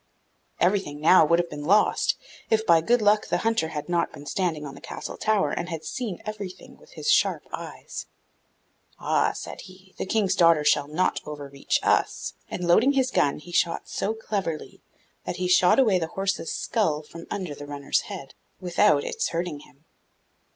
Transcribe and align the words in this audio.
Everything 0.59 0.99
now 0.99 1.23
would 1.23 1.37
have 1.37 1.47
been 1.51 1.63
lost, 1.63 2.17
if 2.49 2.65
by 2.65 2.81
good 2.81 3.03
luck 3.03 3.27
the 3.27 3.37
hunter 3.45 3.67
had 3.67 3.87
not 3.87 4.11
been 4.11 4.25
standing 4.25 4.65
on 4.65 4.73
the 4.73 4.81
castle 4.81 5.15
tower 5.15 5.51
and 5.51 5.69
had 5.69 5.85
seen 5.85 6.23
everything 6.25 6.75
with 6.79 6.93
his 6.93 7.11
sharp 7.11 7.43
eyes. 7.53 8.07
'Ah,' 8.97 9.31
said 9.33 9.61
he, 9.61 9.93
'the 9.99 10.07
King's 10.07 10.33
daughter 10.33 10.63
shall 10.63 10.87
not 10.87 11.21
overreach 11.23 11.79
us;' 11.83 12.33
and, 12.49 12.67
loading 12.67 12.93
his 12.93 13.11
gun, 13.11 13.37
he 13.37 13.51
shot 13.51 13.87
so 13.87 14.15
cleverly, 14.15 14.81
that 15.25 15.35
he 15.35 15.47
shot 15.47 15.77
away 15.77 15.99
the 15.99 16.07
horse's 16.07 16.51
skull 16.51 17.03
from 17.03 17.27
under 17.29 17.53
the 17.53 17.67
runner's 17.67 18.01
head, 18.09 18.33
without 18.59 19.03
its 19.03 19.29
hurting 19.29 19.59
him. 19.59 19.85